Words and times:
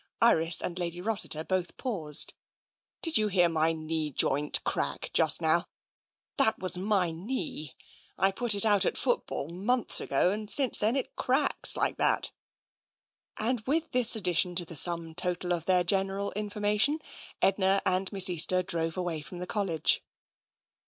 Iris 0.19 0.63
and 0.63 0.79
Lady 0.79 0.99
Rossiter 0.99 1.43
both 1.43 1.77
paused. 1.77 2.33
"Did 3.03 3.19
you 3.19 3.27
hear 3.27 3.47
my 3.47 3.71
knee 3.71 4.09
joint 4.09 4.63
crack 4.63 5.11
just 5.13 5.43
now? 5.43 5.67
That 6.37 6.57
was 6.57 6.75
my 6.75 7.11
knee. 7.11 7.75
I 8.17 8.31
put 8.31 8.55
it 8.55 8.65
out 8.65 8.83
at 8.83 8.97
football, 8.97 9.49
months 9.49 10.01
ago, 10.01 10.31
and 10.31 10.49
since 10.49 10.79
then 10.79 10.95
it 10.95 11.15
cracks, 11.15 11.77
like 11.77 11.97
that." 11.97 12.31
And 13.37 13.59
with 13.67 13.91
this 13.91 14.15
addition 14.15 14.55
to 14.55 14.65
the 14.65 14.75
sum 14.75 15.13
total 15.13 15.53
of 15.53 15.67
their 15.67 15.83
gen 15.83 16.07
eral 16.07 16.33
information, 16.33 16.97
Edna 17.39 17.79
and 17.85 18.11
Miss 18.11 18.27
Easter 18.27 18.63
drove 18.63 18.97
away 18.97 19.21
from 19.21 19.37
the 19.37 19.45
College. 19.45 20.01